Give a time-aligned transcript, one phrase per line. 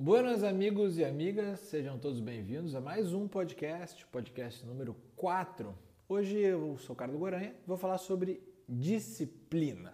[0.00, 5.76] Buenas amigos e amigas, sejam todos bem-vindos a mais um podcast, podcast número 4.
[6.08, 9.92] Hoje eu sou Carlos Guaranha e vou falar sobre disciplina.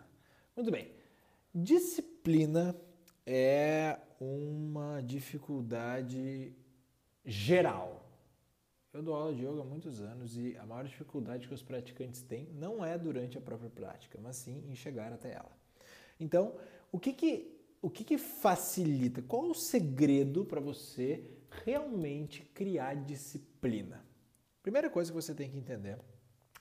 [0.54, 0.92] Muito bem,
[1.54, 2.76] disciplina
[3.24, 6.52] é uma dificuldade
[7.24, 8.06] geral.
[8.92, 12.20] Eu dou aula de yoga há muitos anos e a maior dificuldade que os praticantes
[12.20, 15.56] têm não é durante a própria prática, mas sim em chegar até ela.
[16.20, 16.54] Então,
[16.92, 17.53] o que, que
[17.84, 19.20] o que, que facilita?
[19.20, 21.22] Qual o segredo para você
[21.64, 24.02] realmente criar disciplina?
[24.62, 25.98] Primeira coisa que você tem que entender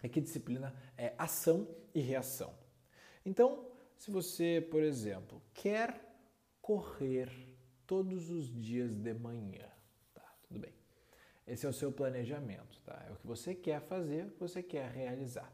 [0.01, 2.53] é que disciplina é ação e reação.
[3.25, 5.97] Então, se você, por exemplo, quer
[6.61, 7.29] correr
[7.87, 9.65] todos os dias de manhã,
[10.13, 10.73] tá, tudo bem.
[11.47, 13.01] Esse é o seu planejamento, tá?
[13.07, 15.49] É o que você quer fazer, você quer realizar.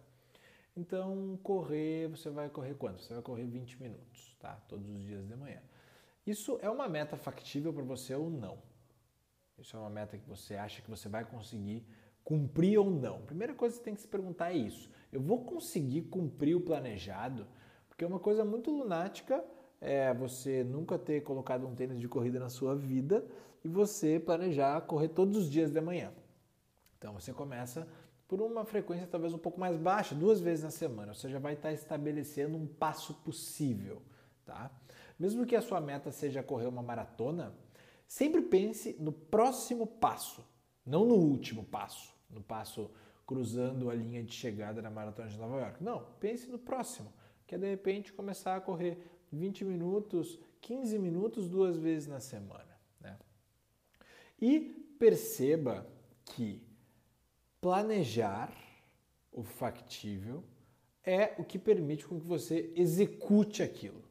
[0.79, 3.03] Então, correr, você vai correr quanto?
[3.03, 4.53] Você vai correr 20 minutos, tá?
[4.69, 5.61] Todos os dias de manhã.
[6.25, 8.57] Isso é uma meta factível para você ou não?
[9.57, 11.85] Isso é uma meta que você acha que você vai conseguir
[12.23, 13.19] cumprir ou não?
[13.23, 14.89] Primeira coisa que você tem que se perguntar é isso.
[15.11, 17.45] Eu vou conseguir cumprir o planejado?
[17.89, 19.43] Porque uma coisa muito lunática
[19.81, 23.25] é você nunca ter colocado um tênis de corrida na sua vida
[23.65, 26.13] e você planejar correr todos os dias de manhã.
[26.97, 27.85] Então você começa
[28.29, 31.15] por uma frequência talvez um pouco mais baixa, duas vezes na semana.
[31.15, 34.03] Você já vai estar estabelecendo um passo possível,
[34.45, 34.71] tá?
[35.17, 37.51] Mesmo que a sua meta seja correr uma maratona,
[38.07, 40.47] sempre pense no próximo passo,
[40.85, 42.91] não no último passo, no passo
[43.25, 45.83] cruzando a linha de chegada na maratona de Nova York.
[45.83, 47.11] Não, pense no próximo,
[47.47, 52.77] que é de repente começar a correr 20 minutos, 15 minutos duas vezes na semana,
[53.01, 53.17] né?
[54.39, 54.59] E
[54.99, 55.87] perceba
[56.25, 56.68] que
[57.61, 58.53] Planejar
[59.31, 60.43] o factível
[61.03, 64.01] é o que permite com que você execute aquilo.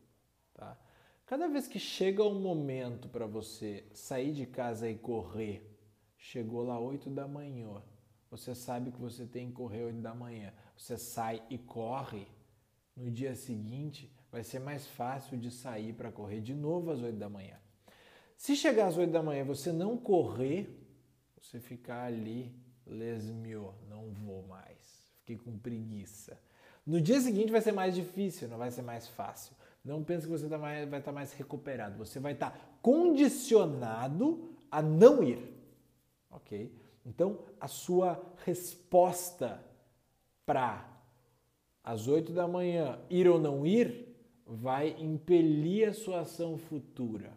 [0.52, 0.76] Tá?
[1.24, 5.62] Cada vez que chega um momento para você sair de casa e correr,
[6.18, 7.82] chegou lá 8 da manhã,
[8.30, 12.26] você sabe que você tem que correr 8 da manhã, você sai e corre,
[12.94, 17.16] no dia seguinte vai ser mais fácil de sair para correr de novo às 8
[17.16, 17.56] da manhã.
[18.36, 20.68] Se chegar às 8 da manhã você não correr,
[21.40, 22.54] você ficar ali
[22.88, 25.12] lesmiou, não vou mais.
[25.20, 26.38] Fiquei com preguiça.
[26.86, 29.54] No dia seguinte vai ser mais difícil, não vai ser mais fácil.
[29.84, 31.98] Não pense que você tá mais, vai estar tá mais recuperado.
[31.98, 35.54] Você vai estar tá condicionado a não ir.
[36.30, 36.74] Ok?
[37.04, 39.62] Então, a sua resposta
[40.44, 40.86] para
[41.82, 44.14] às 8 da manhã ir ou não ir
[44.46, 47.32] vai impelir a sua ação futura.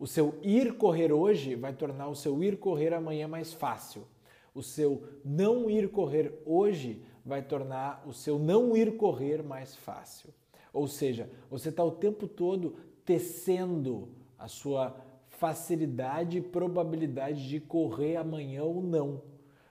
[0.00, 4.06] O seu ir correr hoje vai tornar o seu ir correr amanhã mais fácil.
[4.54, 10.30] O seu não ir correr hoje vai tornar o seu não ir correr mais fácil.
[10.72, 14.08] Ou seja, você está o tempo todo tecendo
[14.38, 14.96] a sua
[15.28, 19.20] facilidade e probabilidade de correr amanhã ou não.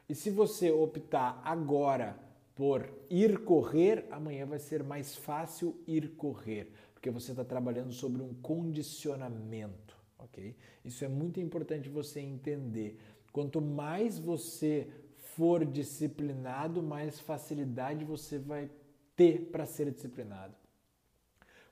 [0.07, 2.19] E se você optar agora
[2.53, 8.21] por ir correr, amanhã vai ser mais fácil ir correr, porque você está trabalhando sobre
[8.21, 9.88] um condicionamento
[10.29, 10.55] ok?
[10.85, 12.97] Isso é muito importante você entender.
[13.31, 18.69] Quanto mais você for disciplinado, mais facilidade você vai
[19.15, 20.55] ter para ser disciplinado.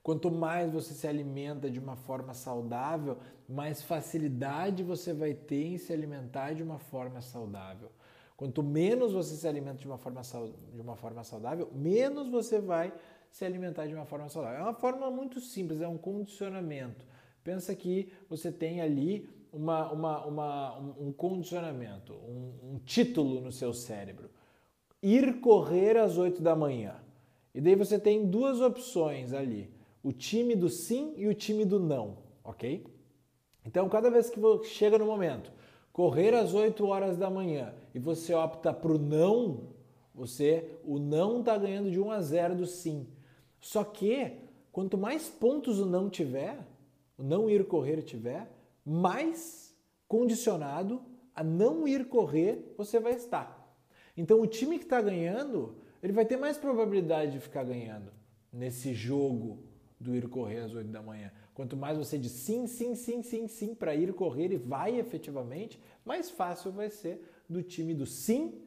[0.03, 3.17] Quanto mais você se alimenta de uma forma saudável,
[3.47, 7.91] mais facilidade você vai ter em se alimentar de uma forma saudável.
[8.37, 10.21] Quanto menos você se alimenta de uma forma,
[10.73, 12.93] de uma forma saudável, menos você vai
[13.29, 14.59] se alimentar de uma forma saudável.
[14.59, 17.05] É uma forma muito simples, é um condicionamento.
[17.47, 23.73] Pensa que você tem ali uma, uma, uma um condicionamento, um, um título no seu
[23.73, 24.29] cérebro.
[25.01, 26.95] Ir correr às 8 da manhã.
[27.55, 29.71] E daí você tem duas opções ali:
[30.03, 32.85] o time do sim e o time do não, ok?
[33.65, 35.49] Então, cada vez que chega no momento,
[35.93, 39.69] correr às 8 horas da manhã e você opta para o não,
[40.13, 43.07] você, o não está ganhando de 1 a 0 do sim.
[43.57, 44.33] Só que,
[44.69, 46.59] quanto mais pontos o não tiver,
[47.17, 48.51] não ir correr tiver,
[48.85, 49.75] mais
[50.07, 51.01] condicionado
[51.33, 53.57] a não ir correr você vai estar.
[54.15, 58.11] Então o time que está ganhando, ele vai ter mais probabilidade de ficar ganhando
[58.51, 59.63] nesse jogo
[59.99, 61.31] do ir correr às 8 da manhã.
[61.53, 65.79] Quanto mais você diz sim, sim, sim, sim, sim para ir correr e vai efetivamente,
[66.05, 68.61] mais fácil vai ser do time do sim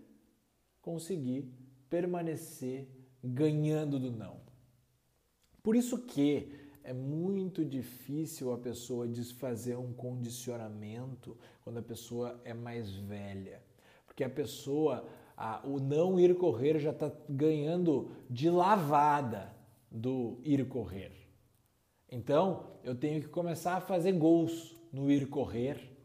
[0.83, 1.49] conseguir
[1.89, 2.89] permanecer
[3.23, 4.41] ganhando do não.
[5.63, 6.53] Por isso que
[6.91, 13.63] é muito difícil a pessoa desfazer um condicionamento quando a pessoa é mais velha.
[14.05, 15.07] Porque a pessoa,
[15.37, 19.55] a, o não ir correr já está ganhando de lavada
[19.89, 21.13] do ir correr.
[22.11, 25.97] Então, eu tenho que começar a fazer gols no ir correr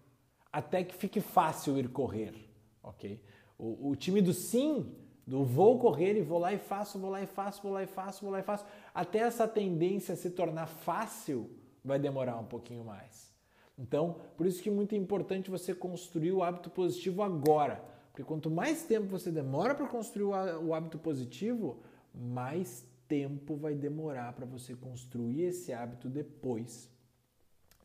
[0.54, 2.36] até que fique fácil ir correr,
[2.84, 3.20] ok?
[3.58, 7.22] O, o time do sim, do vou correr e vou lá e faço, vou lá
[7.22, 10.68] e faço, vou lá e faço, vou lá e faço, até essa tendência se tornar
[10.68, 11.50] fácil
[11.83, 13.33] vai demorar um pouquinho mais.
[13.77, 18.50] Então, por isso que é muito importante você construir o hábito positivo agora, porque quanto
[18.50, 21.81] mais tempo você demora para construir o hábito positivo,
[22.13, 26.89] mais tempo vai demorar para você construir esse hábito depois.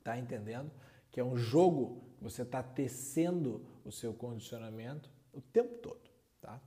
[0.04, 0.70] Tá entendendo?
[1.10, 6.10] Que é um jogo você está tecendo o seu condicionamento o tempo todo,
[6.40, 6.60] tá?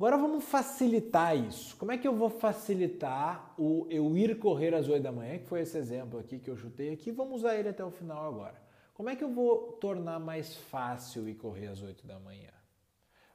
[0.00, 1.76] Agora vamos facilitar isso.
[1.76, 5.44] Como é que eu vou facilitar o eu ir correr às 8 da manhã, que
[5.44, 8.58] foi esse exemplo aqui que eu chutei aqui, vamos usar ele até o final agora.
[8.94, 12.48] Como é que eu vou tornar mais fácil ir correr às 8 da manhã?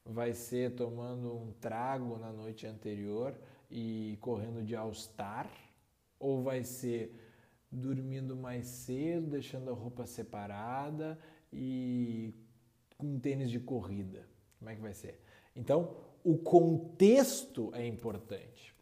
[0.03, 3.35] Vai ser tomando um trago na noite anterior
[3.69, 5.47] e correndo de All-Star?
[6.19, 7.15] Ou vai ser
[7.71, 11.19] dormindo mais cedo, deixando a roupa separada
[11.53, 12.33] e
[12.97, 14.27] com tênis de corrida?
[14.57, 15.21] Como é que vai ser?
[15.55, 18.75] Então, o contexto é importante.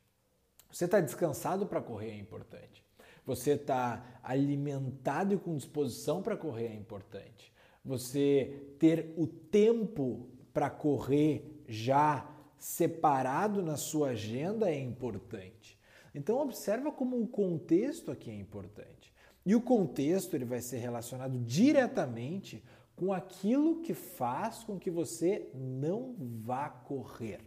[0.71, 2.83] Você está descansado para correr é importante.
[3.25, 7.53] Você está alimentado e com disposição para correr é importante.
[7.83, 15.77] Você ter o tempo para correr já separado na sua agenda é importante.
[16.15, 19.13] Então observa como o contexto aqui é importante.
[19.45, 22.63] E o contexto ele vai ser relacionado diretamente
[22.95, 27.41] com aquilo que faz com que você não vá correr.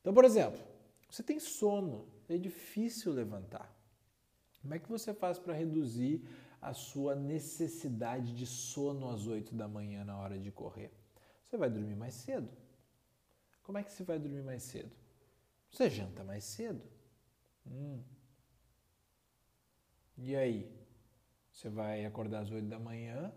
[0.00, 0.60] Então, por exemplo,
[1.08, 3.74] você tem sono, é difícil levantar.
[4.60, 6.22] Como é que você faz para reduzir
[6.60, 10.92] a sua necessidade de sono às 8 da manhã na hora de correr?
[11.46, 12.48] Você vai dormir mais cedo.
[13.62, 14.90] Como é que você vai dormir mais cedo?
[15.70, 16.82] Você janta mais cedo.
[17.66, 18.02] Hum.
[20.18, 20.70] E aí?
[21.52, 23.32] Você vai acordar às 8 da manhã,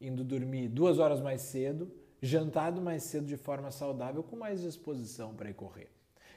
[0.00, 1.90] indo dormir duas horas mais cedo,
[2.22, 5.90] jantado mais cedo de forma saudável, com mais disposição para ir correr.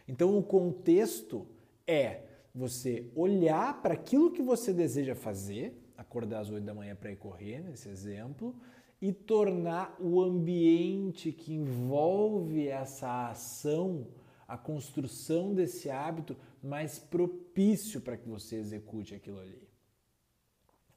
[0.07, 1.47] Então, o contexto
[1.87, 2.23] é
[2.53, 7.15] você olhar para aquilo que você deseja fazer, acordar às 8 da manhã para ir
[7.15, 8.55] correr, nesse exemplo,
[9.01, 14.07] e tornar o ambiente que envolve essa ação,
[14.47, 19.67] a construção desse hábito, mais propício para que você execute aquilo ali.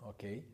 [0.01, 0.45] Ok?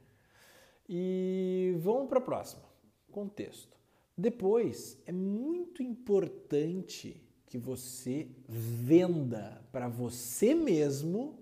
[0.88, 1.51] E
[1.82, 2.62] vamos para a próxima.
[3.10, 3.76] Contexto.
[4.16, 11.38] Depois, é muito importante que você venda para você mesmo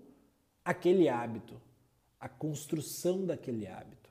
[0.63, 1.61] aquele hábito,
[2.19, 4.09] a construção daquele hábito.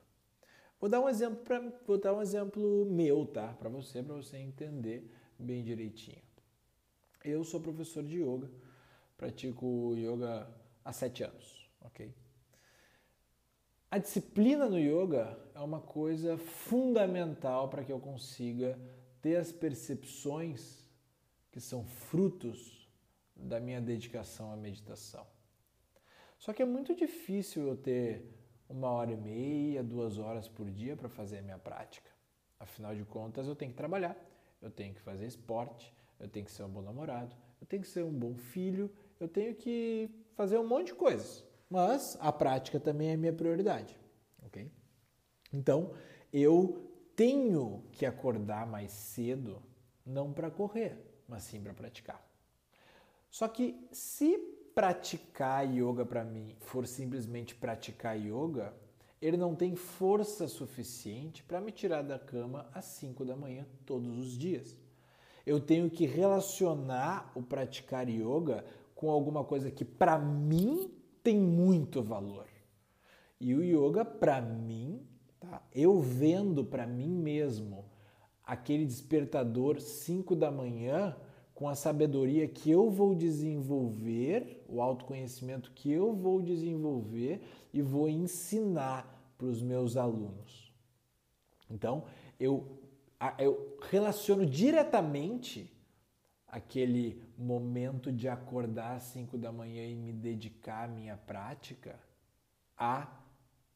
[0.81, 3.53] Vou dar um exemplo para vou dar um exemplo meu, tá?
[3.53, 6.23] Para você, para você entender bem direitinho.
[7.23, 8.51] Eu sou professor de yoga,
[9.17, 10.49] pratico yoga
[10.83, 12.15] há sete anos, ok?
[13.93, 18.79] A disciplina no yoga é uma coisa fundamental para que eu consiga
[19.21, 20.87] ter as percepções
[21.51, 22.89] que são frutos
[23.35, 25.27] da minha dedicação à meditação.
[26.39, 28.25] Só que é muito difícil eu ter
[28.69, 32.13] uma hora e meia, duas horas por dia para fazer a minha prática.
[32.61, 34.17] Afinal de contas, eu tenho que trabalhar,
[34.63, 37.89] eu tenho que fazer esporte, eu tenho que ser um bom namorado, eu tenho que
[37.89, 38.89] ser um bom filho,
[39.19, 43.97] eu tenho que fazer um monte de coisas mas a prática também é minha prioridade,
[44.45, 44.71] ok?
[45.53, 45.93] Então,
[46.33, 49.63] eu tenho que acordar mais cedo,
[50.05, 50.99] não para correr,
[51.29, 52.27] mas sim para praticar.
[53.31, 54.37] Só que se
[54.75, 58.75] praticar yoga para mim for simplesmente praticar yoga,
[59.21, 64.19] ele não tem força suficiente para me tirar da cama às 5 da manhã todos
[64.19, 64.77] os dias.
[65.47, 70.91] Eu tenho que relacionar o praticar yoga com alguma coisa que para mim
[71.23, 72.47] tem muito valor.
[73.41, 75.07] E o yoga, para mim,
[75.39, 75.63] tá?
[75.75, 77.85] eu vendo para mim mesmo
[78.45, 81.17] aquele despertador 5 da manhã,
[81.55, 88.09] com a sabedoria que eu vou desenvolver, o autoconhecimento que eu vou desenvolver e vou
[88.09, 90.73] ensinar para os meus alunos.
[91.71, 92.05] Então,
[92.39, 92.79] eu,
[93.39, 95.71] eu relaciono diretamente
[96.51, 101.99] aquele momento de acordar às 5 da manhã e me dedicar à minha prática,
[102.77, 103.09] a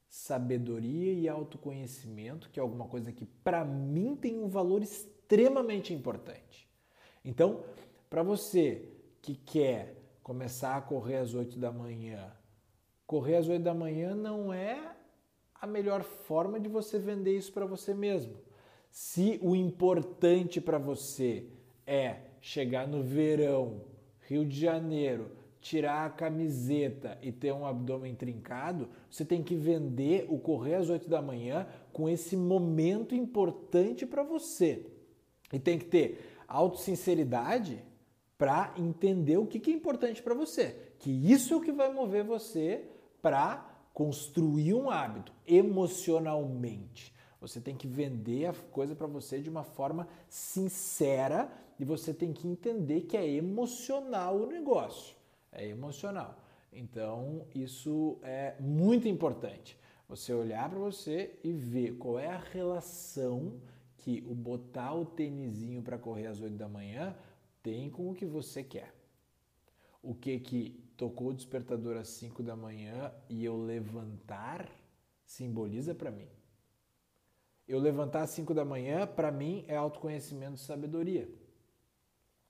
[0.08, 6.68] sabedoria e autoconhecimento, que é alguma coisa que para mim tem um valor extremamente importante.
[7.24, 7.64] Então,
[8.10, 8.88] para você
[9.22, 12.32] que quer começar a correr às 8 da manhã,
[13.06, 14.96] correr às 8 da manhã não é
[15.54, 18.36] a melhor forma de você vender isso para você mesmo.
[18.90, 21.48] Se o importante para você
[21.86, 23.80] é chegar no verão,
[24.28, 25.30] Rio de Janeiro,
[25.62, 30.90] tirar a camiseta e ter um abdômen trincado, você tem que vender o correr às
[30.90, 34.84] 8 da manhã com esse momento importante para você.
[35.50, 37.82] E tem que ter autossinceridade
[38.36, 40.76] para entender o que, que é importante para você.
[40.98, 42.84] Que isso é o que vai mover você
[43.22, 47.14] para construir um hábito emocionalmente.
[47.46, 52.32] Você tem que vender a coisa para você de uma forma sincera e você tem
[52.32, 55.14] que entender que é emocional o negócio
[55.54, 56.38] é emocional.
[56.72, 59.78] Então, isso é muito importante.
[60.08, 63.60] Você olhar para você e ver qual é a relação
[63.96, 67.16] que o botar o tênisinho para correr às 8 da manhã
[67.62, 68.92] tem com o que você quer.
[70.02, 74.68] O que que tocou o despertador às 5 da manhã e eu levantar
[75.24, 76.28] simboliza para mim.
[77.66, 81.28] Eu levantar às 5 da manhã, para mim, é autoconhecimento e sabedoria.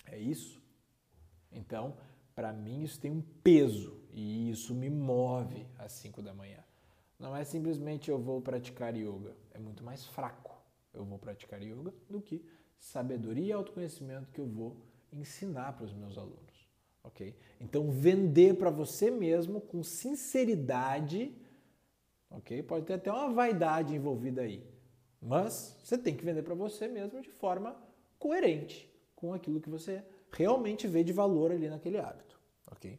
[0.07, 0.61] É isso.
[1.53, 1.97] Então,
[2.35, 6.59] para mim isso tem um peso e isso me move às 5 da manhã.
[7.19, 10.53] Não é simplesmente eu vou praticar yoga, é muito mais fraco.
[10.93, 12.45] Eu vou praticar yoga do que
[12.79, 14.77] sabedoria e autoconhecimento que eu vou
[15.13, 16.69] ensinar para os meus alunos,
[17.03, 17.37] ok?
[17.61, 21.33] Então vender para você mesmo com sinceridade,
[22.31, 22.63] ok?
[22.65, 24.63] Pode ter até uma vaidade envolvida aí,
[25.25, 27.75] mas você tem que vender para você mesmo de forma
[28.19, 32.39] coerente com aquilo que você realmente vê de valor ali naquele hábito,
[32.71, 32.99] ok?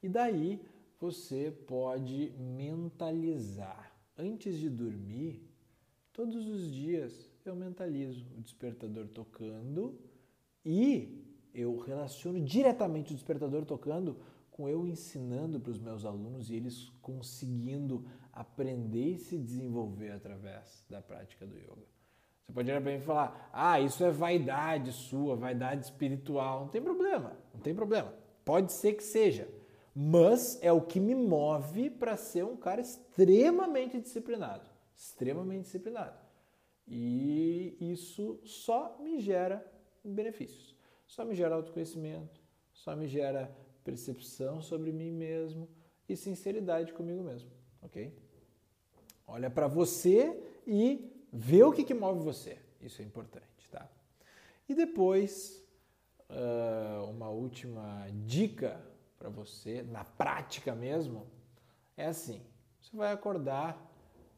[0.00, 0.62] E daí
[1.00, 3.92] você pode mentalizar.
[4.16, 5.42] Antes de dormir,
[6.12, 9.98] todos os dias eu mentalizo o despertador tocando
[10.64, 14.16] e eu relaciono diretamente o despertador tocando
[14.52, 18.04] com eu ensinando para os meus alunos e eles conseguindo
[18.38, 21.86] aprender e se desenvolver através da prática do yoga.
[22.46, 26.60] Você pode olhar para mim e falar: ah, isso é vaidade sua, vaidade espiritual.
[26.60, 28.14] Não tem problema, não tem problema.
[28.44, 29.48] Pode ser que seja,
[29.94, 34.70] mas é o que me move para ser um cara extremamente disciplinado.
[34.94, 36.16] Extremamente disciplinado.
[36.86, 39.64] E isso só me gera
[40.02, 40.76] benefícios.
[41.06, 42.40] Só me gera autoconhecimento,
[42.72, 45.68] só me gera percepção sobre mim mesmo
[46.08, 47.50] e sinceridade comigo mesmo,
[47.82, 48.14] ok?
[49.28, 52.58] Olha para você e Vê o que, que move você.
[52.80, 53.88] Isso é importante, tá?
[54.68, 55.62] E depois,
[56.30, 58.80] uh, uma última dica
[59.18, 61.26] para você, na prática mesmo,
[61.96, 62.42] é assim:
[62.80, 63.78] você vai acordar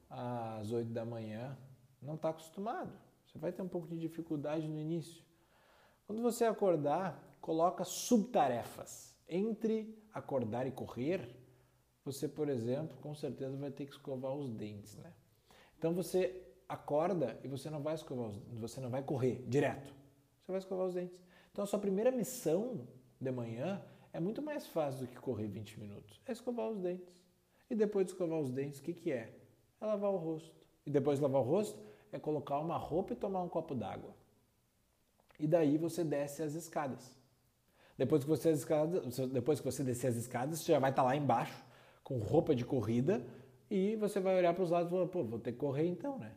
[0.09, 1.57] às 8 da manhã,
[2.03, 2.93] não está acostumado,
[3.25, 5.23] você vai ter um pouco de dificuldade no início.
[6.07, 9.15] Quando você acordar, coloca subtarefas.
[9.29, 11.40] Entre acordar e correr,
[12.13, 15.13] você, por exemplo, com certeza vai ter que escovar os dentes, né?
[15.79, 19.95] Então você acorda e você não vai escovar os, você não vai correr direto.
[20.43, 21.23] Você vai escovar os dentes.
[21.53, 22.87] Então a sua primeira missão
[23.21, 23.81] de manhã
[24.13, 26.21] é muito mais fácil do que correr 20 minutos.
[26.27, 27.15] É escovar os dentes.
[27.71, 29.33] E depois de escovar os dentes, o que, que é?
[29.81, 30.67] É lavar o rosto.
[30.85, 31.79] E depois de lavar o rosto,
[32.11, 34.13] é colocar uma roupa e tomar um copo d'água.
[35.39, 37.17] E daí você desce as escadas.
[37.97, 41.15] Depois que você, escadas, depois que você descer as escadas, você já vai estar lá
[41.15, 41.70] embaixo
[42.11, 43.25] com roupa de corrida
[43.71, 46.19] e você vai olhar para os lados e falar, pô, vou ter que correr então,
[46.19, 46.33] né?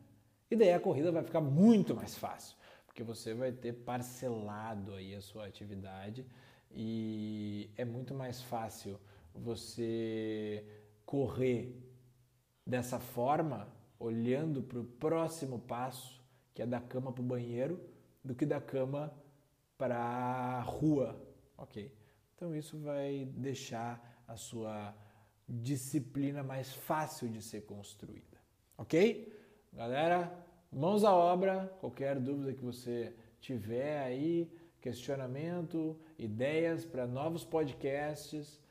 [0.52, 5.16] E daí a corrida vai ficar muito mais fácil, porque você vai ter parcelado aí
[5.16, 6.28] a sua atividade
[6.70, 9.00] e é muito mais fácil
[9.34, 10.64] você
[11.08, 11.76] correr
[12.64, 16.22] dessa forma, olhando para o próximo passo,
[16.54, 17.82] que é da cama para o banheiro,
[18.24, 19.12] do que da cama
[19.76, 21.20] para a rua,
[21.58, 21.92] ok?
[22.36, 24.94] Então isso vai deixar a sua
[25.48, 28.38] disciplina mais fácil de ser construída,
[28.78, 29.32] ok?
[29.74, 30.32] Galera,
[30.72, 31.68] mãos à obra.
[31.80, 38.62] Qualquer dúvida que você tiver aí, questionamento, ideias para novos podcasts,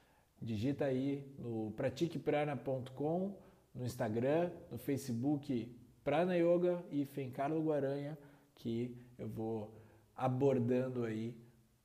[0.41, 3.37] digita aí no pratiqueprana.com,
[3.75, 5.75] no Instagram, no Facebook
[6.05, 8.19] Prana Yoga e Fencarlo Guaranha,
[8.57, 9.73] que eu vou
[10.17, 11.37] abordando aí,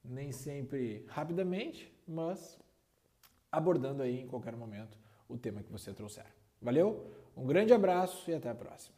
[0.04, 2.60] nem sempre rapidamente, mas
[3.52, 6.26] abordando aí em qualquer momento o tema que você trouxer.
[6.62, 7.12] Valeu?
[7.36, 8.97] Um grande abraço e até a próxima.